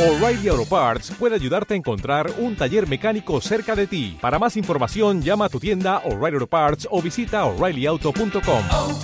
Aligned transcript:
O'Reilly 0.00 0.48
Auto 0.48 0.64
Parts 0.64 1.10
puede 1.18 1.34
ayudarte 1.34 1.74
a 1.74 1.76
encontrar 1.76 2.32
un 2.38 2.56
taller 2.56 2.88
mecánico 2.88 3.38
cerca 3.42 3.76
de 3.76 3.86
ti. 3.86 4.16
Para 4.18 4.38
más 4.38 4.56
información, 4.56 5.20
llama 5.20 5.44
a 5.44 5.48
tu 5.50 5.60
tienda 5.60 5.98
O'Reilly 6.06 6.36
Auto 6.36 6.46
Parts 6.46 6.88
o 6.90 7.02
visita 7.02 7.44
oreillyauto.com. 7.44 8.64
oh, 8.72 8.98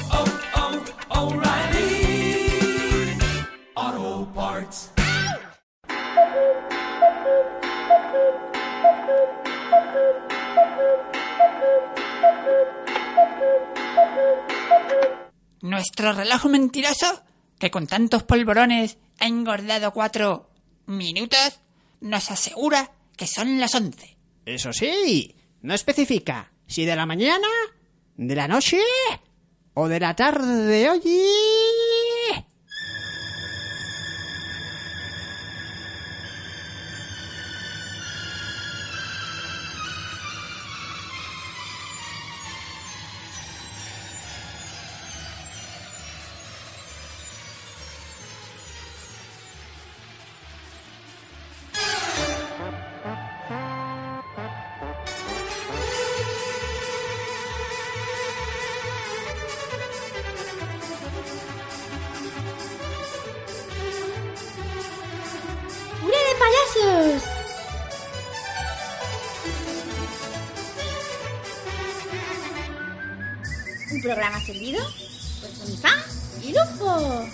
oh, 3.95 4.33
Parts. 4.35 4.93
Nuestro 15.61 16.13
reloj 16.15 16.47
mentiroso, 16.47 17.23
que 17.59 17.71
con 17.71 17.87
tantos 17.87 18.23
polvorones 18.23 18.97
ha 19.21 19.27
engordado 19.27 19.93
cuatro 19.93 20.56
minutos, 20.87 21.61
nos 22.01 22.31
asegura 22.31 22.93
que 23.17 23.27
son 23.27 23.59
las 23.61 23.75
once. 23.75 24.17
Eso 24.45 24.73
sí, 24.73 25.35
no 25.63 25.75
especifica 25.75 26.53
si 26.67 26.85
de 26.85 26.97
la 26.97 27.07
mañana, 27.07 27.49
de 28.17 28.35
la 28.35 28.49
noche 28.49 28.81
o 29.75 29.89
de 29.89 30.01
la 30.01 30.15
tarde. 30.15 30.91
Oye. 30.91 32.06
Programa 74.07 74.41
servido 74.41 74.85
por 75.41 75.51
Sonifá 75.51 75.91
y 76.41 76.53
Lupo. 76.53 77.27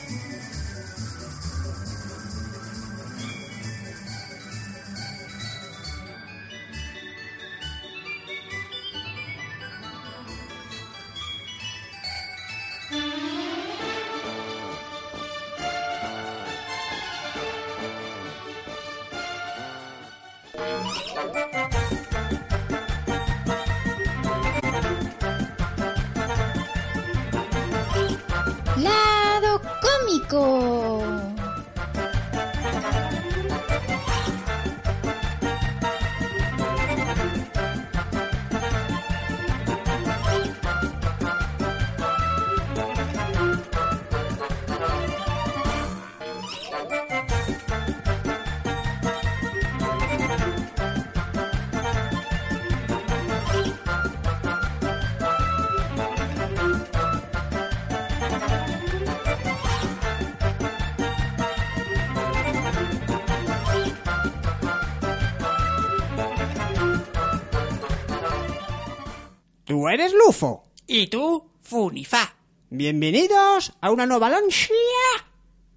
Eres 69.92 70.14
Lufo? 70.14 70.64
Y 70.86 71.08
tú, 71.08 71.50
Funifá. 71.60 72.34
Bienvenidos 72.70 73.74
a 73.80 73.90
una 73.90 74.06
nueva 74.06 74.30
lonchia 74.30 74.74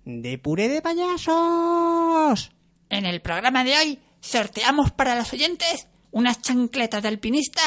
de 0.05 0.37
puré 0.37 0.69
de 0.69 0.81
payasos. 0.81 2.51
En 2.89 3.05
el 3.05 3.21
programa 3.21 3.65
de 3.65 3.77
hoy 3.77 3.99
sorteamos 4.21 4.91
para 4.91 5.15
los 5.15 5.33
oyentes 5.33 5.87
unas 6.11 6.41
chancletas 6.41 7.03
de 7.03 7.09
alpinista 7.09 7.61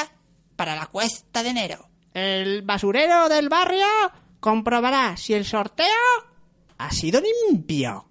para 0.56 0.75
la 0.75 0.87
cuesta 0.87 1.42
de 1.42 1.50
enero. 1.50 1.91
El 2.14 2.62
basurero 2.62 3.28
del 3.28 3.50
barrio 3.50 3.87
comprobará 4.41 5.19
si 5.19 5.34
el 5.34 5.44
sorteo 5.44 5.87
ha 6.78 6.91
sido 6.92 7.20
limpio. 7.50 8.08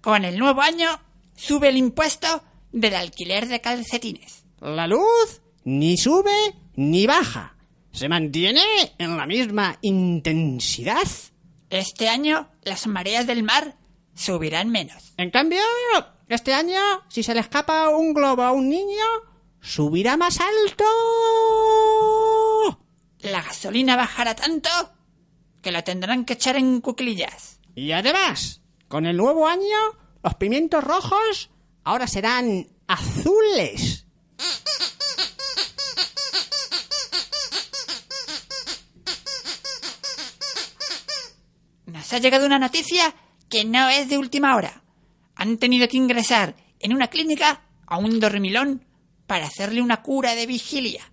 Con 0.00 0.24
el 0.24 0.38
nuevo 0.38 0.60
año 0.60 0.88
sube 1.36 1.68
el 1.68 1.76
impuesto 1.76 2.42
del 2.74 2.96
alquiler 2.96 3.46
de 3.46 3.60
calcetines. 3.60 4.44
La 4.60 4.86
luz 4.86 5.40
ni 5.64 5.96
sube 5.96 6.54
ni 6.74 7.06
baja. 7.06 7.56
Se 7.92 8.08
mantiene 8.08 8.62
en 8.98 9.16
la 9.16 9.26
misma 9.26 9.78
intensidad. 9.80 11.08
Este 11.70 12.08
año 12.08 12.50
las 12.62 12.86
mareas 12.88 13.26
del 13.26 13.44
mar 13.44 13.76
subirán 14.14 14.70
menos. 14.70 15.14
En 15.16 15.30
cambio, 15.30 15.60
este 16.28 16.52
año, 16.52 16.80
si 17.08 17.22
se 17.22 17.34
le 17.34 17.40
escapa 17.40 17.88
un 17.90 18.12
globo 18.12 18.42
a 18.42 18.50
un 18.50 18.68
niño, 18.68 19.04
subirá 19.60 20.16
más 20.16 20.40
alto. 20.40 20.84
La 23.20 23.40
gasolina 23.42 23.96
bajará 23.96 24.34
tanto 24.34 24.68
que 25.62 25.70
la 25.70 25.82
tendrán 25.82 26.24
que 26.24 26.32
echar 26.32 26.56
en 26.56 26.80
cuclillas. 26.80 27.60
Y 27.76 27.92
además, 27.92 28.62
con 28.88 29.06
el 29.06 29.16
nuevo 29.16 29.46
año, 29.46 29.78
los 30.22 30.34
pimientos 30.34 30.82
rojos 30.82 31.50
ahora 31.84 32.06
serán 32.06 32.68
azules. 32.86 34.06
Nos 41.86 42.12
ha 42.12 42.18
llegado 42.18 42.46
una 42.46 42.58
noticia 42.58 43.14
que 43.48 43.64
no 43.64 43.88
es 43.88 44.08
de 44.08 44.18
última 44.18 44.56
hora. 44.56 44.82
Han 45.36 45.58
tenido 45.58 45.86
que 45.88 45.96
ingresar 45.96 46.56
en 46.80 46.92
una 46.92 47.08
clínica 47.08 47.62
a 47.86 47.98
un 47.98 48.18
dormilón 48.18 48.84
para 49.26 49.46
hacerle 49.46 49.80
una 49.80 50.02
cura 50.02 50.34
de 50.34 50.46
vigilia. 50.46 51.10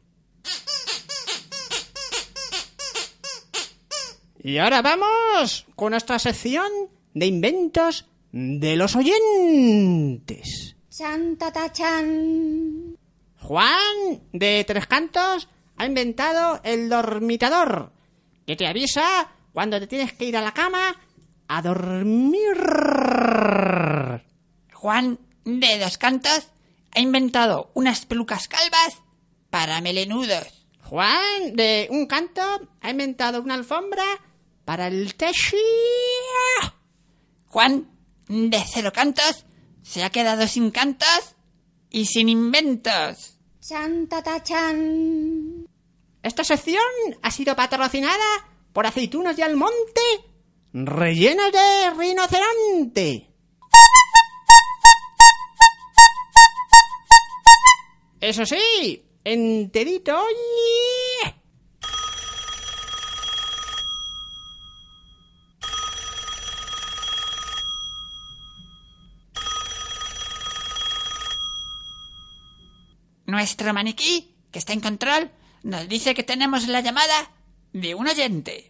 Y 4.44 4.58
ahora 4.58 4.82
vamos 4.82 5.68
con 5.76 5.92
nuestra 5.92 6.18
sección 6.18 6.68
de 7.14 7.28
inventos 7.28 8.06
de 8.32 8.76
los 8.76 8.96
oyentes. 8.96 10.76
Santa 10.90 11.52
Tachan. 11.52 12.98
Juan, 13.40 14.22
de 14.32 14.64
Tres 14.66 14.88
Cantos, 14.88 15.50
ha 15.78 15.86
inventado 15.86 16.62
el 16.64 16.90
dormitador, 16.90 17.92
que 18.46 18.56
te 18.56 18.68
avisa 18.68 19.32
cuando 19.52 19.80
te 19.80 19.88
tienes 19.88 20.14
que 20.14 20.26
ir 20.26 20.38
a 20.38 20.42
la 20.42 20.54
cama 20.54 20.96
a 21.48 21.62
dormir. 21.62 22.58
Juan 24.74 25.20
de 25.44 25.80
Dos 25.80 25.98
Cantos 25.98 26.52
ha 26.94 27.00
inventado 27.00 27.72
unas 27.74 28.06
pelucas 28.06 28.48
calvas 28.48 29.02
para 29.50 29.82
melenudos. 29.82 30.66
Juan, 30.84 31.56
de 31.56 31.88
Un 31.90 32.06
Canto, 32.06 32.42
ha 32.82 32.90
inventado 32.90 33.42
una 33.42 33.54
alfombra 33.54 34.04
para 34.66 34.88
el 34.88 35.16
techo. 35.16 35.56
Juan 37.48 37.91
de 38.32 38.64
Cero 38.66 38.94
Cantos 38.94 39.46
se 39.84 40.06
ha 40.06 40.10
quedado 40.10 40.48
sin 40.48 40.72
cantos 40.72 41.36
y 41.90 42.06
sin 42.06 42.30
inventos. 42.30 43.38
Santa 43.60 44.24
Tachan. 44.24 45.68
Esta 46.24 46.44
sección 46.46 46.82
ha 47.22 47.30
sido 47.30 47.56
patrocinada 47.58 48.24
por 48.72 48.86
aceitunas 48.86 49.36
de 49.36 49.44
almonte 49.44 50.02
rellenas 50.74 51.52
de 51.52 51.90
rinoceronte. 51.98 53.28
Eso 58.22 58.46
sí, 58.46 59.04
enterito. 59.26 60.18
oye. 60.18 61.11
Nuestro 73.32 73.74
maniquí, 73.74 74.36
que 74.52 74.60
está 74.60 74.74
en 74.74 74.82
control, 74.82 75.32
nos 75.64 75.88
dice 75.88 76.14
que 76.14 76.24
tenemos 76.24 76.68
la 76.68 76.82
llamada 76.82 77.32
de 77.74 77.96
un 77.96 78.08
oyente. 78.08 78.70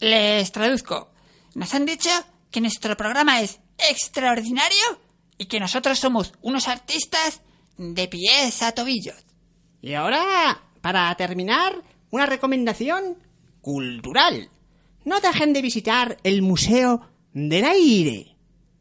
Les 0.00 0.50
traduzco. 0.50 1.10
Nos 1.54 1.74
han 1.74 1.86
dicho 1.86 2.10
que 2.50 2.60
nuestro 2.60 2.96
programa 2.96 3.40
es 3.40 3.60
extraordinario 3.90 5.00
y 5.38 5.46
que 5.46 5.60
nosotros 5.60 5.98
somos 5.98 6.32
unos 6.42 6.68
artistas 6.68 7.42
de 7.76 8.08
pies 8.08 8.62
a 8.62 8.72
tobillos. 8.72 9.24
Y 9.82 9.94
ahora, 9.94 10.62
para 10.80 11.14
terminar, 11.16 11.82
una 12.10 12.26
recomendación 12.26 13.18
cultural. 13.60 14.50
No 15.04 15.20
dejen 15.20 15.52
de 15.52 15.62
visitar 15.62 16.18
el 16.24 16.42
Museo 16.42 17.08
del 17.32 17.64
Aire. 17.64 18.36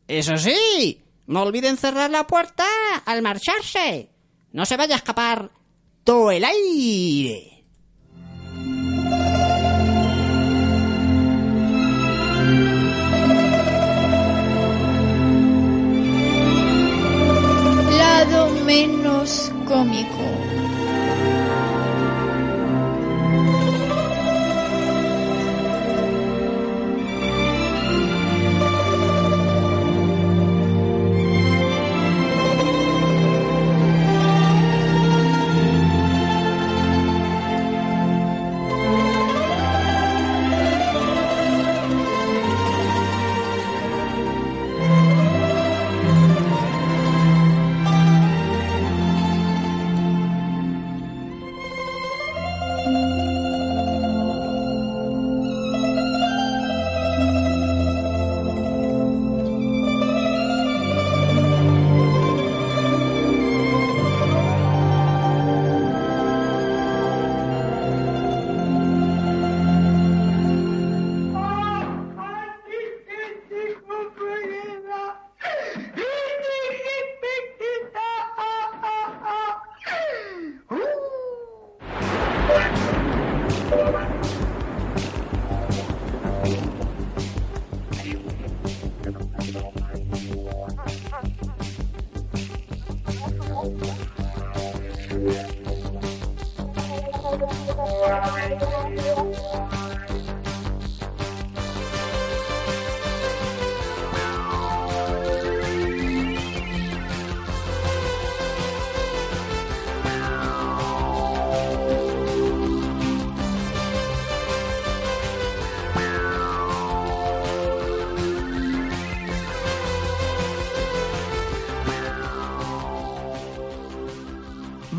Eso 0.07 0.37
sí, 0.37 1.01
no 1.27 1.43
olviden 1.43 1.77
cerrar 1.77 2.09
la 2.09 2.27
puerta 2.27 2.65
al 3.05 3.21
marcharse. 3.21 4.09
No 4.51 4.65
se 4.65 4.77
vaya 4.77 4.95
a 4.95 4.97
escapar 4.97 5.51
todo 6.03 6.31
el 6.31 6.43
aire. 6.43 7.58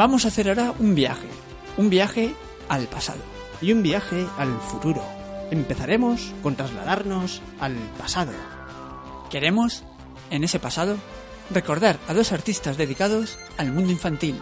Vamos 0.01 0.25
a 0.25 0.29
hacer 0.29 0.49
ahora 0.49 0.73
un 0.79 0.95
viaje. 0.95 1.29
Un 1.77 1.91
viaje 1.91 2.35
al 2.71 2.87
pasado. 2.87 3.21
Y 3.61 3.71
un 3.75 3.83
viaje 3.83 4.27
al 4.39 4.59
futuro. 4.59 5.05
Empezaremos 5.51 6.33
con 6.43 6.57
trasladarnos 6.57 7.43
al 7.61 7.75
pasado. 7.99 8.33
Queremos, 9.29 9.85
en 10.31 10.43
ese 10.43 10.59
pasado, 10.59 10.97
recordar 11.51 11.99
a 12.09 12.15
dos 12.15 12.33
artistas 12.33 12.79
dedicados 12.79 13.39
al 13.59 13.73
mundo 13.73 13.93
infantil, 13.93 14.41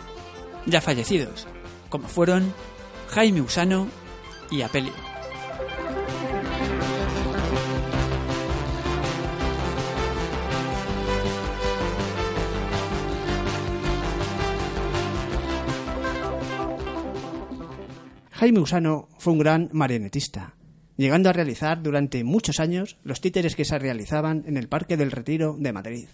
ya 0.64 0.80
fallecidos, 0.80 1.48
como 1.88 2.06
fueron 2.06 2.54
Jaime 3.08 3.40
Usano 3.40 3.88
y 4.52 4.62
Apelio. 4.62 5.07
Jaime 18.38 18.60
Usano 18.60 19.08
fue 19.18 19.32
un 19.32 19.40
gran 19.40 19.68
marionetista, 19.72 20.54
llegando 20.96 21.28
a 21.28 21.32
realizar 21.32 21.82
durante 21.82 22.22
muchos 22.22 22.60
años 22.60 22.96
los 23.02 23.20
títeres 23.20 23.56
que 23.56 23.64
se 23.64 23.80
realizaban 23.80 24.44
en 24.46 24.56
el 24.56 24.68
Parque 24.68 24.96
del 24.96 25.10
Retiro 25.10 25.56
de 25.58 25.72
Madrid. 25.72 26.06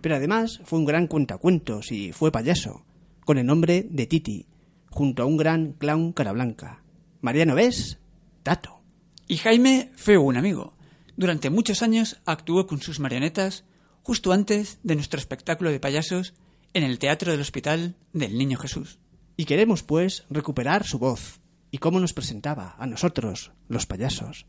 Pero 0.00 0.16
además 0.16 0.62
fue 0.64 0.78
un 0.78 0.86
gran 0.86 1.06
cuentacuentos 1.06 1.92
y 1.92 2.12
fue 2.12 2.32
payaso, 2.32 2.86
con 3.26 3.36
el 3.36 3.44
nombre 3.44 3.86
de 3.90 4.06
Titi, 4.06 4.46
junto 4.88 5.22
a 5.22 5.26
un 5.26 5.36
gran 5.36 5.74
clown 5.74 6.14
cara 6.14 6.32
blanca. 6.32 6.82
Mariano 7.20 7.54
ves, 7.54 7.98
Tato. 8.42 8.80
Y 9.28 9.36
Jaime 9.36 9.90
fue 9.96 10.16
un 10.16 10.38
amigo. 10.38 10.78
Durante 11.18 11.50
muchos 11.50 11.82
años 11.82 12.22
actuó 12.24 12.66
con 12.66 12.80
sus 12.80 13.00
marionetas 13.00 13.66
justo 14.02 14.32
antes 14.32 14.78
de 14.82 14.94
nuestro 14.94 15.20
espectáculo 15.20 15.70
de 15.70 15.78
payasos 15.78 16.32
en 16.72 16.84
el 16.84 16.98
Teatro 16.98 17.32
del 17.32 17.42
Hospital 17.42 17.96
del 18.14 18.38
Niño 18.38 18.56
Jesús. 18.56 18.98
Y 19.36 19.44
queremos, 19.44 19.82
pues, 19.82 20.24
recuperar 20.30 20.86
su 20.86 20.98
voz 20.98 21.40
y 21.70 21.78
cómo 21.78 22.00
nos 22.00 22.12
presentaba 22.12 22.74
a 22.78 22.86
nosotros, 22.86 23.52
los 23.68 23.86
payasos, 23.86 24.46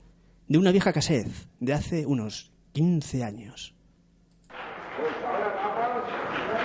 de 0.48 0.58
una 0.58 0.72
vieja 0.72 0.92
cassette 0.92 1.32
de 1.60 1.74
hace 1.74 2.06
unos 2.06 2.51
15 2.74 3.24
años. 3.24 3.75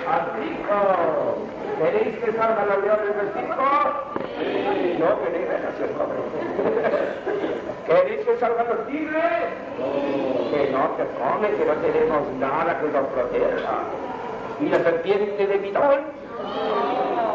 ¡Al 0.08 0.32
circo! 0.40 1.46
¿Queréis 1.78 2.16
que 2.18 2.32
salgan 2.32 2.68
los 2.68 2.84
leones 2.84 3.16
del 3.16 3.32
circo? 3.34 3.64
Sí. 4.38 4.96
¿No 4.98 5.22
queréis 5.22 5.48
dejarse 5.48 5.84
¿Queréis 7.86 8.26
que 8.26 8.38
salgan 8.38 8.66
los 8.68 8.86
tigres? 8.86 9.54
Que 10.50 10.70
no 10.72 10.96
se 10.96 11.04
come, 11.18 11.50
que 11.50 11.64
no 11.64 11.74
tenemos 11.74 12.32
nada 12.38 12.80
que 12.80 12.88
nos 12.88 13.06
proteja. 13.08 13.82
¿Y 14.60 14.68
la 14.68 14.78
serpiente 14.78 15.46
de 15.46 15.58
Pitón? 15.58 16.00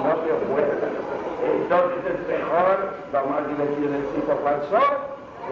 No 0.04 0.16
se 0.26 0.32
acuerdan. 0.32 0.91
Entonces 1.44 2.16
es 2.16 2.28
mejor, 2.28 2.94
lo 3.12 3.26
más 3.26 3.48
divertido 3.48 3.92
del 3.92 4.06
circo 4.14 4.40
falso, 4.44 4.80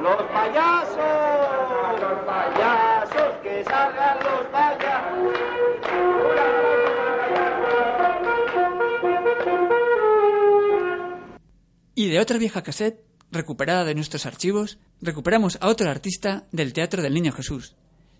los 0.02 0.22
payasos. 0.32 0.98
Los 2.00 2.20
payasos, 2.26 3.38
que 3.44 3.64
salgan 3.66 4.18
los 4.20 4.48
payasos. 4.52 5.40
Y 11.96 12.08
de 12.08 12.20
otra 12.20 12.38
vieja 12.38 12.62
cassette, 12.62 13.04
recuperada 13.32 13.84
de 13.84 13.96
nuestros 13.96 14.26
archivos, 14.26 14.80
recuperamos 15.02 15.58
a 15.60 15.68
otro 15.68 15.90
artista 15.90 16.46
del 16.52 16.72
Teatro 16.72 17.02
del 17.02 17.14
Niño 17.14 17.34
Jesús, 17.34 17.76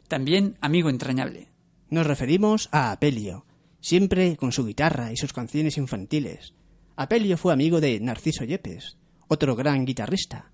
también 0.10 0.58
amigo 0.60 0.90
entrañable. 0.90 1.48
Nos 1.90 2.06
referimos 2.06 2.68
a 2.74 2.92
Apelio, 2.92 3.46
siempre 3.80 4.36
con 4.36 4.52
su 4.52 4.66
guitarra 4.66 5.14
y 5.14 5.18
sus 5.18 5.32
canciones 5.32 5.78
infantiles. 5.78 6.54
Apelio 7.02 7.38
fue 7.38 7.54
amigo 7.54 7.80
de 7.80 7.98
Narciso 8.02 8.44
Yepes, 8.44 8.98
otro 9.30 9.56
gran 9.56 9.86
guitarrista, 9.86 10.52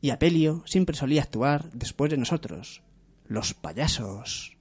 y 0.00 0.10
Apelio 0.10 0.62
siempre 0.64 0.94
solía 0.94 1.22
actuar 1.22 1.72
después 1.72 2.08
de 2.08 2.18
nosotros, 2.18 2.84
los 3.26 3.52
payasos. 3.52 4.56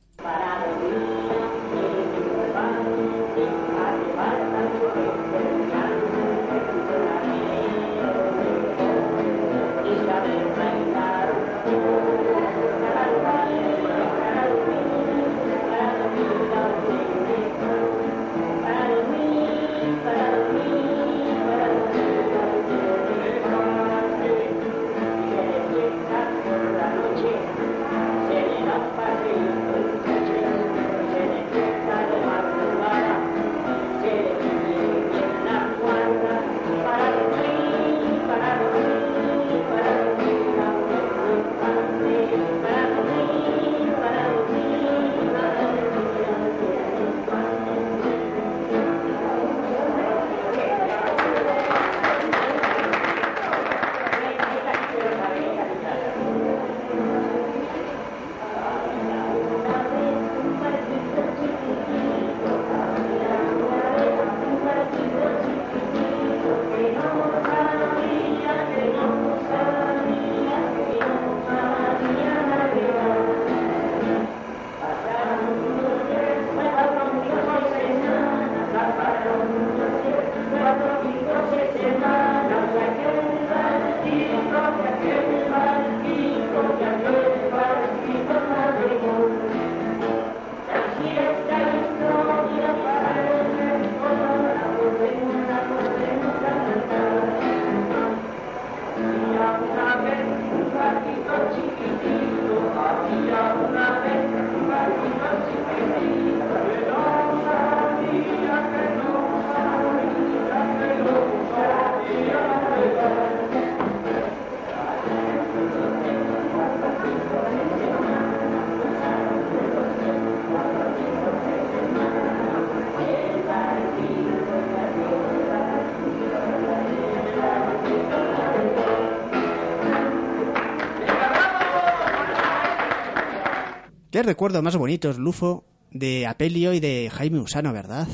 Qué 134.12 134.24
recuerdos 134.24 134.62
más 134.62 134.75
bonitos, 134.75 135.18
Lufo, 135.18 135.63
de 135.89 136.27
Apelio 136.27 136.74
y 136.74 136.82
de 136.82 137.10
Jaime 137.10 137.39
Usano, 137.39 137.72
¿verdad? 137.72 138.10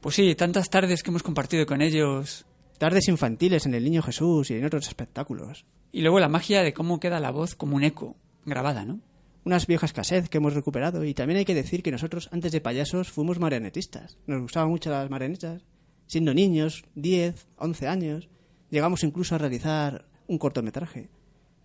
Pues 0.00 0.16
sí, 0.16 0.34
tantas 0.34 0.68
tardes 0.68 1.04
que 1.04 1.10
hemos 1.10 1.22
compartido 1.22 1.64
con 1.64 1.80
ellos. 1.80 2.44
Tardes 2.76 3.06
infantiles 3.06 3.64
en 3.64 3.74
El 3.74 3.84
Niño 3.84 4.02
Jesús 4.02 4.50
y 4.50 4.54
en 4.54 4.64
otros 4.64 4.88
espectáculos. 4.88 5.64
Y 5.92 6.00
luego 6.00 6.18
la 6.18 6.28
magia 6.28 6.64
de 6.64 6.74
cómo 6.74 6.98
queda 6.98 7.20
la 7.20 7.30
voz 7.30 7.54
como 7.54 7.76
un 7.76 7.84
eco, 7.84 8.16
grabada, 8.44 8.84
¿no? 8.84 8.98
Unas 9.44 9.68
viejas 9.68 9.92
cassettes 9.92 10.28
que 10.28 10.38
hemos 10.38 10.54
recuperado 10.54 11.04
y 11.04 11.14
también 11.14 11.38
hay 11.38 11.44
que 11.44 11.54
decir 11.54 11.84
que 11.84 11.92
nosotros 11.92 12.28
antes 12.32 12.50
de 12.50 12.60
payasos 12.60 13.12
fuimos 13.12 13.38
marionetistas. 13.38 14.18
Nos 14.26 14.42
gustaban 14.42 14.70
mucho 14.70 14.90
las 14.90 15.08
marionetas. 15.08 15.62
Siendo 16.08 16.34
niños, 16.34 16.84
10, 16.96 17.46
11 17.58 17.86
años, 17.86 18.28
llegamos 18.70 19.04
incluso 19.04 19.36
a 19.36 19.38
realizar 19.38 20.04
un 20.26 20.38
cortometraje. 20.38 21.10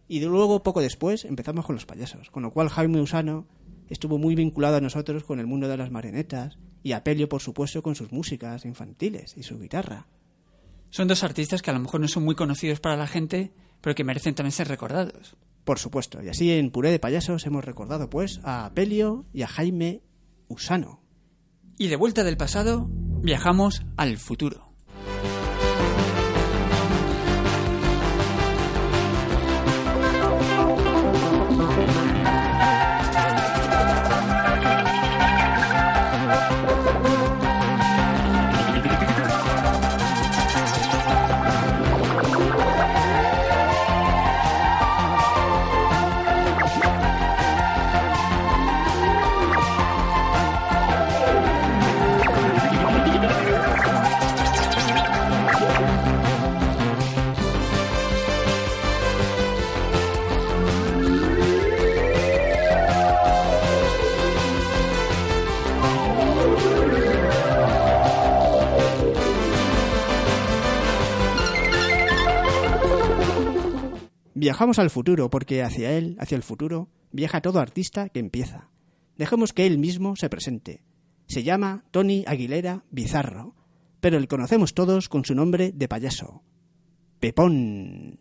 Y 0.08 0.20
de 0.20 0.28
luego, 0.28 0.64
poco 0.64 0.82
después, 0.82 1.26
empezamos 1.26 1.66
con 1.66 1.76
los 1.76 1.86
payasos, 1.86 2.30
con 2.30 2.44
lo 2.44 2.52
cual 2.52 2.70
Jaime 2.70 3.02
Usano 3.02 3.46
estuvo 3.90 4.18
muy 4.18 4.36
vinculado 4.36 4.78
a 4.78 4.82
nosotros 4.82 5.24
con 5.24 5.40
el 5.40 5.48
mundo 5.48 5.68
de 5.68 5.78
las 5.78 5.92
marionetas 5.92 6.58
y 6.84 6.94
Apelio, 6.94 7.28
por 7.28 7.42
supuesto, 7.42 7.82
con 7.82 7.96
sus 7.96 8.12
músicas 8.12 8.66
infantiles 8.66 9.36
y 9.38 9.44
su 9.44 9.60
guitarra. 9.60 10.08
Son 10.90 11.08
dos 11.08 11.24
artistas 11.24 11.62
que 11.62 11.70
a 11.70 11.74
lo 11.74 11.80
mejor 11.80 12.00
no 12.00 12.08
son 12.08 12.24
muy 12.24 12.36
conocidos 12.36 12.80
para 12.80 12.96
la 12.96 13.08
gente, 13.08 13.52
pero 13.82 13.96
que 13.96 14.04
merecen 14.04 14.36
también 14.36 14.54
ser 14.54 14.68
recordados. 14.68 15.36
Por 15.66 15.80
supuesto, 15.80 16.24
y 16.24 16.30
así 16.30 16.52
en 16.52 16.72
Puré 16.72 16.92
de 16.92 17.00
Payasos 17.00 17.46
hemos 17.46 17.66
recordado 17.66 18.10
pues 18.10 18.40
a 18.44 18.66
Apelio 18.66 19.26
y 19.34 19.42
a 19.42 19.48
Jaime 19.48 20.02
Usano. 20.48 21.02
Y 21.78 21.88
de 21.88 21.98
vuelta 21.98 22.24
del 22.24 22.38
pasado, 22.38 22.88
viajamos 22.90 23.86
al 23.98 24.18
futuro. 24.18 24.67
Viajamos 74.40 74.78
al 74.78 74.92
futuro 74.92 75.32
porque 75.32 75.64
hacia 75.64 75.98
él, 75.98 76.16
hacia 76.20 76.36
el 76.36 76.44
futuro, 76.44 76.90
viaja 77.12 77.42
todo 77.42 77.60
artista 77.60 78.10
que 78.10 78.20
empieza. 78.20 78.70
Dejemos 79.18 79.52
que 79.52 79.66
él 79.66 79.80
mismo 79.80 80.16
se 80.16 80.30
presente. 80.30 80.84
Se 81.26 81.42
llama 81.42 81.86
Tony 81.90 82.24
Aguilera 82.28 82.84
Bizarro, 82.92 83.56
pero 84.00 84.20
le 84.20 84.28
conocemos 84.28 84.76
todos 84.76 85.10
con 85.10 85.26
su 85.26 85.34
nombre 85.34 85.72
de 85.72 85.88
payaso. 85.88 86.44
Pepón. 87.20 88.20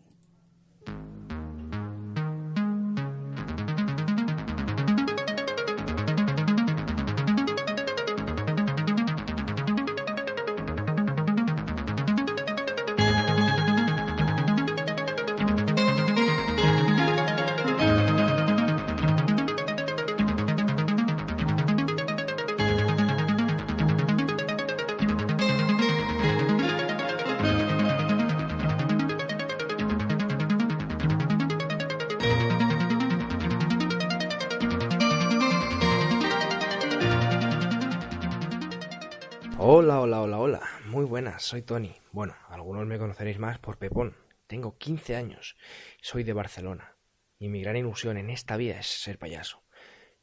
Hola, 39.59 40.01
hola, 40.01 40.21
hola, 40.21 40.37
hola. 40.37 40.61
Muy 40.85 41.03
buenas, 41.03 41.41
soy 41.41 41.63
Tony. 41.63 41.95
Bueno, 42.11 42.35
algunos 42.47 42.85
me 42.85 42.99
conoceréis 42.99 43.39
más 43.39 43.57
por 43.57 43.79
Pepón. 43.79 44.15
Tengo 44.45 44.77
15 44.77 45.15
años. 45.15 45.57
Soy 45.99 46.23
de 46.23 46.33
Barcelona. 46.33 46.95
Y 47.39 47.49
mi 47.49 47.63
gran 47.63 47.75
ilusión 47.75 48.17
en 48.17 48.29
esta 48.29 48.55
vida 48.55 48.79
es 48.79 48.85
ser 48.85 49.17
payaso. 49.17 49.63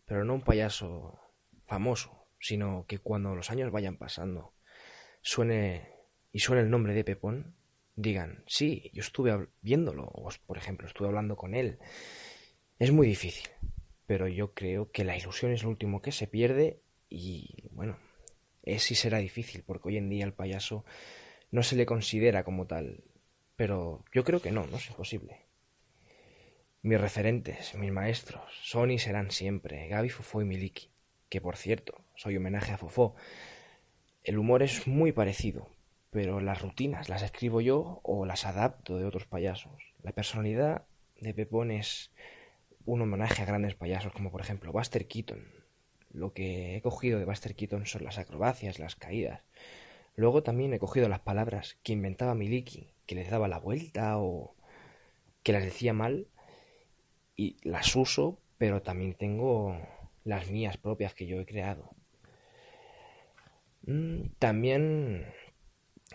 Pero 0.05 0.25
no 0.25 0.35
un 0.35 0.43
payaso 0.43 1.19
famoso, 1.67 2.29
sino 2.38 2.87
que 2.87 2.99
cuando 2.99 3.35
los 3.35 3.50
años 3.50 3.73
vayan 3.73 3.97
pasando, 3.97 4.55
suene 5.21 5.91
y 6.31 6.38
suene 6.38 6.62
el 6.62 6.71
nombre 6.71 6.95
de 6.95 7.03
Pepón, 7.03 7.57
digan, 7.97 8.45
sí, 8.47 8.88
yo 8.95 9.00
estuve 9.00 9.49
viéndolo, 9.62 10.05
o 10.05 10.29
por 10.47 10.59
ejemplo, 10.59 10.87
estuve 10.87 11.09
hablando 11.09 11.35
con 11.35 11.57
él. 11.57 11.81
Es 12.79 12.93
muy 12.93 13.09
difícil, 13.09 13.49
pero 14.07 14.29
yo 14.29 14.55
creo 14.55 14.93
que 14.93 15.03
la 15.03 15.17
ilusión 15.17 15.50
es 15.50 15.64
lo 15.64 15.71
último 15.71 16.03
que 16.03 16.12
se 16.12 16.29
pierde 16.29 16.83
y, 17.09 17.69
bueno, 17.73 17.99
es 18.64 18.83
sí 18.83 18.94
será 18.94 19.18
difícil, 19.18 19.62
porque 19.62 19.88
hoy 19.88 19.97
en 19.99 20.09
día 20.09 20.25
el 20.25 20.33
payaso 20.33 20.85
no 21.50 21.62
se 21.62 21.76
le 21.76 21.87
considera 21.87 22.44
como 22.44 22.66
tal, 22.66 23.04
pero 23.56 24.04
yo 24.12 24.25
creo 24.25 24.40
que 24.40 24.50
no, 24.50 24.66
no 24.66 24.78
es 24.78 24.88
imposible. 24.88 25.40
Mis 26.83 27.00
referentes, 27.00 27.75
mis 27.76 27.92
maestros, 27.92 28.42
son 28.62 28.90
y 28.90 28.99
serán 28.99 29.30
siempre 29.30 29.88
Gaby, 29.88 30.11
Fofó 30.11 30.42
y 30.42 30.44
Miliki, 30.44 30.90
que 31.28 31.40
por 31.40 31.56
cierto, 31.56 32.04
soy 32.16 32.37
homenaje 32.37 32.73
a 32.73 32.78
Fofó. 32.78 33.14
El 34.23 34.38
humor 34.38 34.62
es 34.62 34.87
muy 34.87 35.12
parecido, 35.12 35.71
pero 36.11 36.40
las 36.40 36.61
rutinas 36.61 37.09
las 37.09 37.23
escribo 37.23 37.61
yo 37.61 38.00
o 38.02 38.26
las 38.26 38.47
adapto 38.47 38.99
de 38.99 39.04
otros 39.04 39.26
payasos. 39.26 39.94
La 40.02 40.12
personalidad 40.12 40.87
de 41.21 41.35
Pepón 41.35 41.71
es 41.71 42.11
un 42.85 43.00
homenaje 43.00 43.42
a 43.42 43.47
grandes 43.47 43.75
payasos 43.75 44.12
como 44.12 44.30
por 44.30 44.40
ejemplo 44.40 44.73
Buster 44.73 45.06
Keaton. 45.06 45.63
Lo 46.14 46.33
que 46.33 46.76
he 46.76 46.83
cogido 46.83 47.18
de 47.18 47.26
Buster 47.26 47.54
Keaton 47.56 47.87
son 47.87 48.04
las 48.04 48.18
acrobacias, 48.18 48.78
las 48.78 48.97
caídas. 48.97 49.42
Luego 50.16 50.42
también 50.42 50.73
he 50.75 50.80
cogido 50.80 51.09
las 51.09 51.21
palabras 51.21 51.78
que 51.85 51.92
inventaba 51.94 52.35
Miliki, 52.37 52.92
que 53.06 53.16
les 53.16 53.30
daba 53.30 53.49
la 53.49 53.59
vuelta 53.61 54.18
o 54.18 54.56
que 55.44 55.52
las 55.52 55.64
decía 55.64 55.92
mal 55.94 56.28
y 57.37 57.56
las 57.62 57.94
uso, 57.94 58.40
pero 58.59 58.83
también 58.83 59.14
tengo 59.14 59.78
las 60.25 60.50
mías 60.50 60.76
propias 60.78 61.14
que 61.14 61.26
yo 61.28 61.38
he 61.40 61.47
creado. 61.47 61.90
Mm, 63.87 64.28
También 64.38 65.26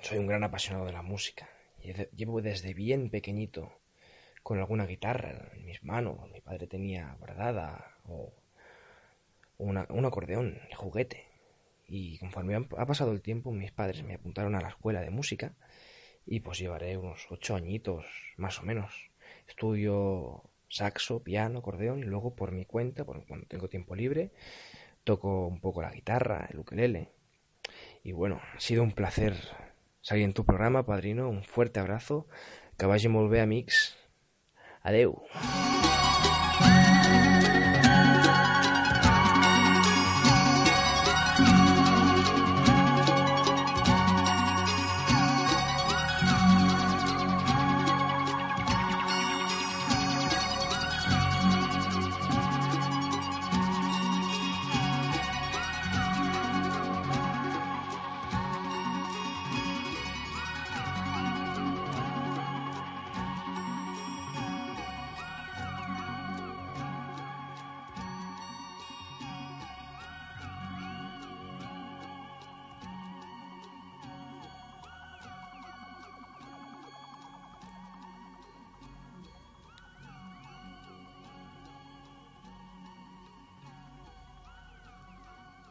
soy 0.01 0.17
un 0.19 0.27
gran 0.27 0.43
apasionado 0.45 0.85
de 0.87 0.93
la 0.93 1.01
música. 1.03 1.49
Lle- 1.83 2.09
Llevo 2.11 2.41
desde 2.41 2.73
bien 2.73 3.09
pequeñito 3.09 3.71
con 4.43 4.59
alguna 4.59 4.87
guitarra 4.87 5.51
en 5.55 5.65
mis 5.65 5.83
manos. 5.83 6.29
Mi 6.31 6.41
padre 6.41 6.67
tenía 6.67 7.15
guardada 7.19 7.97
o 8.05 8.33
una- 9.59 9.85
un 9.89 10.05
acordeón 10.05 10.59
de 10.67 10.75
juguete. 10.75 11.27
Y 11.87 12.17
conforme 12.17 12.55
ha 12.55 12.85
pasado 12.85 13.11
el 13.11 13.21
tiempo, 13.21 13.51
mis 13.51 13.71
padres 13.71 14.03
me 14.03 14.15
apuntaron 14.15 14.55
a 14.55 14.61
la 14.61 14.69
escuela 14.69 15.01
de 15.01 15.11
música 15.11 15.53
y 16.25 16.39
pues 16.39 16.57
llevaré 16.59 16.97
unos 16.97 17.27
ocho 17.29 17.55
añitos 17.55 18.05
más 18.37 18.59
o 18.59 18.63
menos. 18.63 19.11
Estudio 19.47 20.43
saxo, 20.67 21.23
piano, 21.23 21.59
acordeón 21.59 21.99
y 21.99 22.03
luego 22.03 22.35
por 22.35 22.51
mi 22.51 22.65
cuenta, 22.65 23.03
cuando 23.03 23.25
tengo 23.47 23.69
tiempo 23.69 23.95
libre, 23.95 24.31
toco 25.03 25.47
un 25.47 25.59
poco 25.61 25.81
la 25.81 25.91
guitarra, 25.91 26.47
el 26.51 26.59
ukelele. 26.59 27.09
Y 28.03 28.11
bueno, 28.11 28.39
ha 28.55 28.59
sido 28.59 28.83
un 28.83 28.91
placer 28.93 29.33
salir 30.01 30.23
en 30.25 30.33
tu 30.33 30.45
programa, 30.45 30.85
padrino. 30.85 31.29
Un 31.29 31.43
fuerte 31.43 31.79
abrazo. 31.79 32.27
Que 32.77 32.85
vagi 32.85 33.09
molt 33.09 33.29
bé, 33.29 33.41
amics. 33.41 33.97
Adeu. 34.83 35.21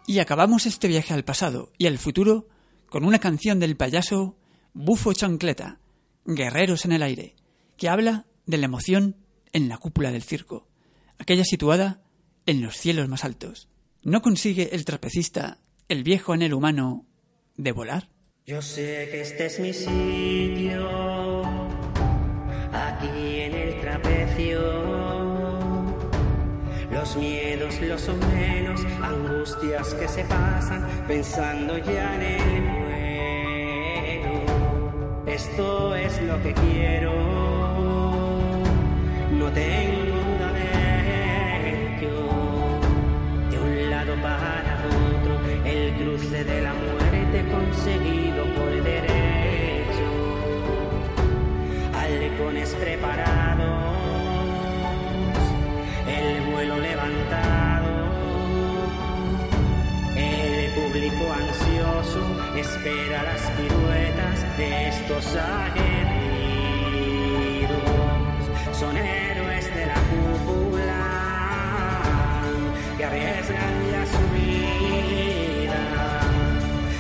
Y 0.09 0.21
acabamos 0.21 0.65
este 0.65 0.89
viaje 0.89 1.13
al 1.13 1.23
pasado 1.23 1.71
y 1.77 1.87
al 1.87 1.99
futuro 1.99 2.49
con 2.89 3.05
una 3.05 3.19
canción 3.19 3.61
del 3.61 3.77
payaso 3.77 4.39
Bufo 4.73 5.13
Chancleta, 5.13 5.81
Guerreros 6.25 6.87
en 6.87 6.93
el 6.93 7.03
Aire, 7.03 7.37
que 7.77 7.91
habla 7.91 8.25
de 8.47 8.57
la 8.57 8.65
emoción 8.65 9.17
en 9.53 9.69
la 9.69 9.77
cúpula 9.77 10.11
del 10.11 10.23
circo, 10.23 10.67
aquella 11.19 11.45
situada 11.45 12.01
en 12.47 12.63
los 12.63 12.79
cielos 12.79 13.07
más 13.11 13.23
altos. 13.23 13.69
¿No 14.03 14.23
consigue 14.23 14.75
el 14.75 14.87
trapecista, 14.87 15.59
el 15.91 16.05
viejo 16.05 16.33
anhelo 16.33 16.57
humano, 16.57 17.05
de 17.59 17.73
volar? 17.73 18.09
Yo 18.47 18.63
sé 18.63 19.09
que 19.11 19.21
este 19.21 19.45
es 19.45 19.61
mi 19.61 19.75
sitio, 19.75 20.89
aquí 22.73 23.41
en 23.41 23.53
el 23.53 23.81
trapecio. 23.83 24.89
Los 26.91 27.15
miedos 27.17 27.79
los 27.83 28.09
angustias 29.09 29.95
que 29.95 30.07
se 30.07 30.25
pasan 30.25 30.87
pensando 31.07 31.79
ya 31.79 32.15
en 32.17 32.23
el 32.23 32.63
muero. 32.63 34.33
Esto 35.27 35.95
es 35.95 36.21
lo 36.23 36.43
que 36.43 36.53
quiero, 36.53 37.13
no 39.33 39.51
tengo 39.53 40.01
duda 40.13 40.53
de 40.59 40.69
ello. 41.71 42.17
De 43.51 43.57
un 43.59 43.91
lado 43.91 44.15
para 44.23 44.73
otro, 44.87 45.35
el 45.65 45.95
cruce 45.99 46.45
de 46.45 46.61
la 46.63 46.75
muerte 46.75 47.45
conseguido 47.51 48.45
por 48.57 48.71
derecho. 48.83 50.09
Halcones 51.95 52.71
preparados, 52.75 53.38
espera 62.61 63.23
las 63.23 63.41
piruetas 63.53 64.59
de 64.59 64.89
estos 64.89 65.37
aguerridos. 65.37 66.19
Son 68.73 68.97
héroes 68.97 69.75
de 69.75 69.87
la 69.87 69.95
cúpula 70.11 71.03
que 72.97 73.05
arriesgan 73.05 73.91
ya 73.93 74.07
su 74.07 74.25
vida 74.35 75.85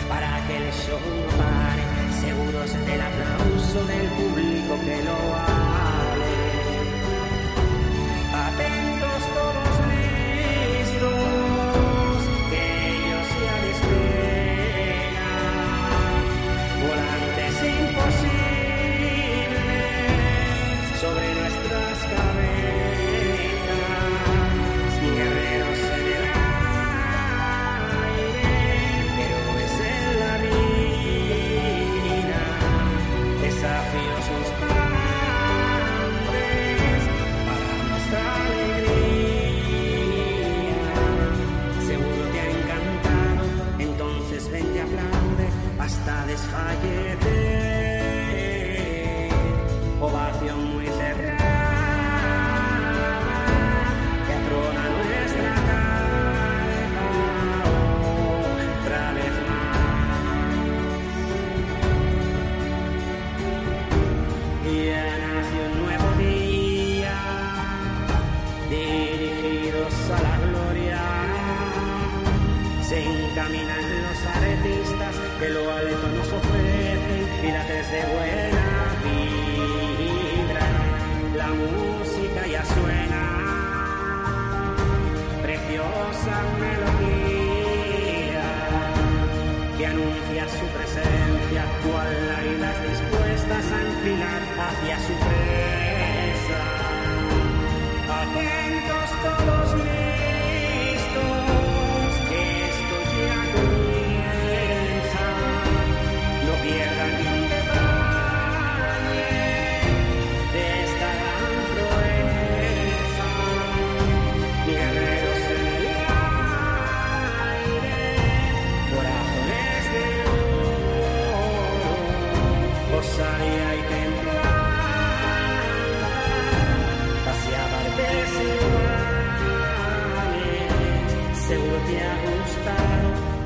para 0.09 0.47
que 0.47 0.57
el 0.57 0.73
show 0.73 1.01
pare, 1.37 1.85
seguros 2.21 2.73
del 2.87 3.01
aplauso 3.01 3.85
del 3.87 4.07
público 4.09 4.79
que 4.85 5.03
lo 5.05 5.31
vale. 5.31 5.58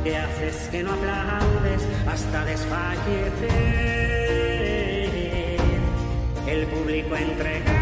Que 0.02 0.16
haces 0.16 0.68
que 0.70 0.82
no 0.82 0.92
aplaudes 0.92 1.82
hasta 2.06 2.44
desfallecer. 2.44 3.52
El 6.46 6.66
público 6.66 7.16
entregado, 7.16 7.81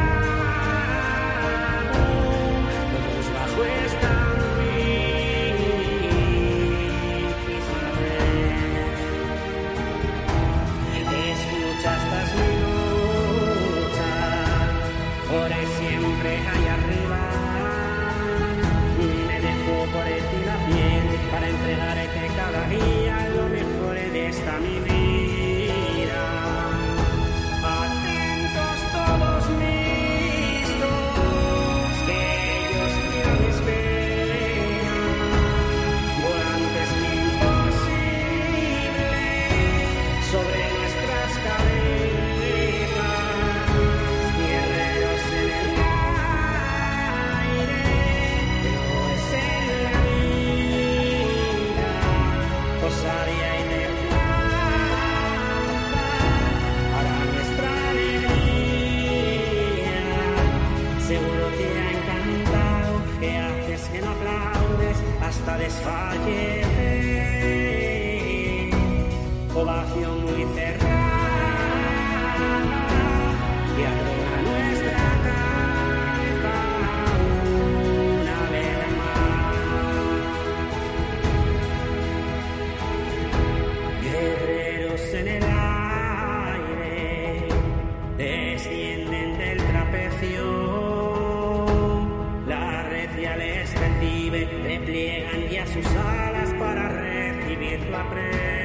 Yeah. 98.20 98.59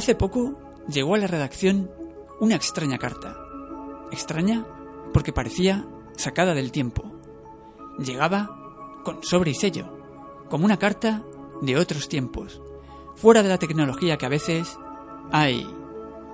Hace 0.00 0.14
poco 0.14 0.54
llegó 0.88 1.14
a 1.14 1.18
la 1.18 1.26
redacción 1.26 1.90
una 2.40 2.54
extraña 2.54 2.96
carta. 2.96 3.36
Extraña 4.10 4.66
porque 5.12 5.30
parecía 5.30 5.84
sacada 6.16 6.54
del 6.54 6.72
tiempo. 6.72 7.02
Llegaba 7.98 8.48
con 9.04 9.22
sobre 9.22 9.50
y 9.50 9.54
sello, 9.54 9.92
como 10.48 10.64
una 10.64 10.78
carta 10.78 11.22
de 11.60 11.76
otros 11.76 12.08
tiempos, 12.08 12.62
fuera 13.14 13.42
de 13.42 13.50
la 13.50 13.58
tecnología 13.58 14.16
que 14.16 14.24
a 14.24 14.30
veces, 14.30 14.78
ay, 15.32 15.68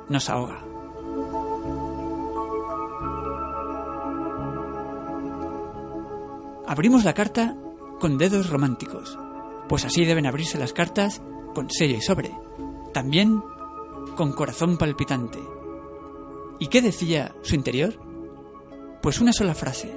nos 0.09 0.31
ahoga. 0.31 0.65
Abrimos 6.69 7.05
la 7.05 7.15
carta 7.15 7.57
con 7.99 8.17
dedos 8.17 8.49
románticos, 8.49 9.19
pues 9.69 9.85
así 9.85 10.05
deben 10.05 10.27
abrirse 10.27 10.57
las 10.57 10.73
cartas 10.73 11.21
con 11.53 11.69
sello 11.69 11.97
y 11.97 12.01
sobre. 12.01 12.31
También 12.95 13.43
con 14.17 14.33
corazón 14.33 14.77
palpitante. 14.79 15.39
¿Y 16.59 16.67
qué 16.67 16.83
decía 16.83 17.35
su 17.43 17.55
interior? 17.55 17.95
Pues 19.03 19.21
una 19.21 19.33
sola 19.33 19.55
frase, 19.55 19.95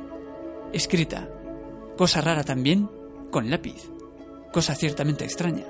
escrita, 0.74 1.30
cosa 1.98 2.22
rara 2.22 2.44
también, 2.44 2.90
con 3.32 3.50
lápiz, 3.50 3.90
cosa 4.54 4.76
ciertamente 4.76 5.24
extraña. 5.24 5.66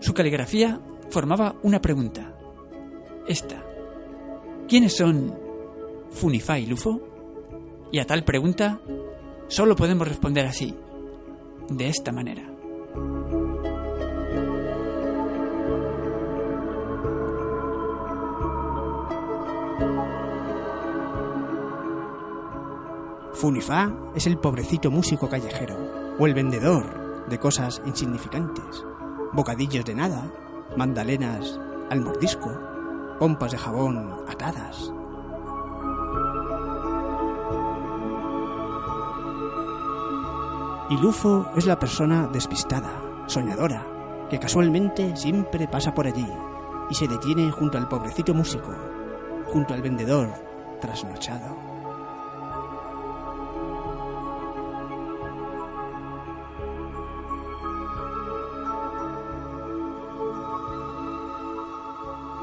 Su 0.00 0.12
caligrafía 0.12 0.80
formaba 1.08 1.56
una 1.62 1.80
pregunta. 1.80 2.36
Esta. 3.26 3.64
¿Quiénes 4.68 4.96
son 4.96 5.38
Funifá 6.10 6.58
y 6.58 6.66
Lufo? 6.66 7.00
Y 7.92 7.98
a 7.98 8.06
tal 8.06 8.24
pregunta 8.24 8.80
solo 9.48 9.76
podemos 9.76 10.06
responder 10.06 10.46
así, 10.46 10.74
de 11.68 11.88
esta 11.88 12.12
manera. 12.12 12.49
Funifá 23.40 23.90
es 24.14 24.26
el 24.26 24.36
pobrecito 24.36 24.90
músico 24.90 25.26
callejero 25.26 25.74
o 26.18 26.26
el 26.26 26.34
vendedor 26.34 27.24
de 27.26 27.38
cosas 27.38 27.80
insignificantes, 27.86 28.84
bocadillos 29.32 29.86
de 29.86 29.94
nada, 29.94 30.30
mandalenas 30.76 31.58
al 31.88 32.02
mordisco, 32.02 32.50
pompas 33.18 33.52
de 33.52 33.56
jabón 33.56 34.14
atadas. 34.28 34.92
Y 40.90 40.98
Lufo 40.98 41.46
es 41.56 41.64
la 41.64 41.78
persona 41.78 42.28
despistada, 42.30 43.24
soñadora, 43.24 43.86
que 44.28 44.38
casualmente 44.38 45.16
siempre 45.16 45.66
pasa 45.66 45.94
por 45.94 46.06
allí 46.06 46.28
y 46.90 46.94
se 46.94 47.08
detiene 47.08 47.50
junto 47.50 47.78
al 47.78 47.88
pobrecito 47.88 48.34
músico, 48.34 48.74
junto 49.46 49.72
al 49.72 49.80
vendedor 49.80 50.28
trasnochado. 50.82 51.69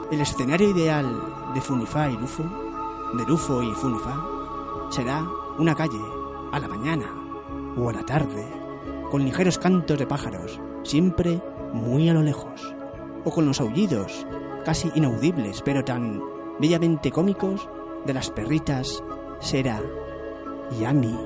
El 0.09 0.21
escenario 0.21 0.69
ideal 0.69 1.05
de 1.53 1.59
Funifá 1.59 2.09
y 2.09 2.17
Lufo, 2.17 2.43
de 3.13 3.25
Lufo 3.25 3.61
y 3.61 3.73
Funifá, 3.73 4.25
será 4.89 5.27
una 5.57 5.75
calle, 5.75 5.99
a 6.53 6.59
la 6.59 6.67
mañana 6.69 7.05
o 7.77 7.89
a 7.89 7.93
la 7.93 8.05
tarde, 8.05 8.47
con 9.11 9.25
ligeros 9.25 9.57
cantos 9.57 9.99
de 9.99 10.07
pájaros, 10.07 10.61
siempre 10.83 11.41
muy 11.73 12.07
a 12.07 12.13
lo 12.13 12.21
lejos, 12.21 12.73
o 13.25 13.31
con 13.31 13.45
los 13.45 13.59
aullidos, 13.59 14.25
casi 14.63 14.89
inaudibles, 14.95 15.61
pero 15.61 15.83
tan 15.83 16.21
bellamente 16.57 17.11
cómicos, 17.11 17.67
de 18.05 18.13
las 18.13 18.29
perritas 18.29 19.03
Sera 19.39 19.81
y 20.79 20.85
Ami. 20.85 21.17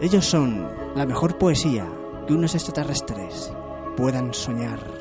Ellos 0.00 0.24
son 0.24 0.66
la 0.94 1.04
mejor 1.04 1.36
poesía 1.36 1.86
que 2.26 2.34
unos 2.34 2.54
extraterrestres 2.54 3.52
puedan 3.96 4.34
soñar. 4.34 4.95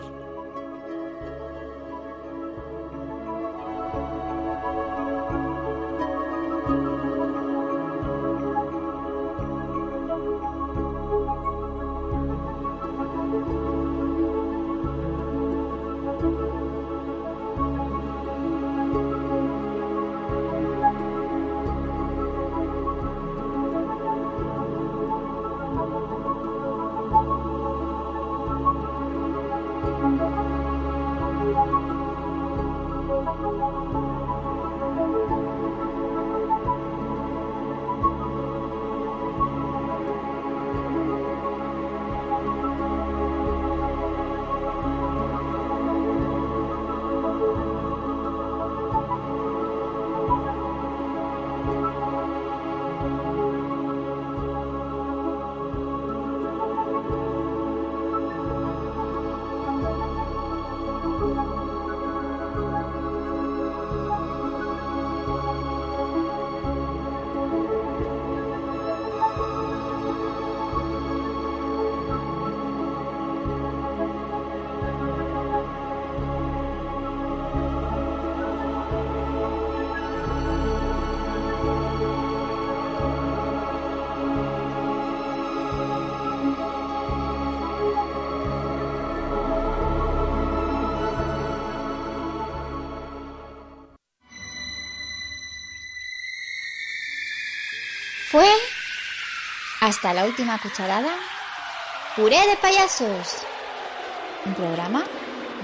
Fue 98.36 98.52
hasta 99.80 100.14
la 100.14 100.26
última 100.26 100.60
cucharada 100.60 101.16
Puré 102.18 102.36
de 102.50 102.58
payasos. 102.58 103.38
Un 104.44 104.54
programa 104.56 105.06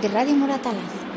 de 0.01 0.07
Radio 0.07 0.35
Moratalaz. 0.35 1.10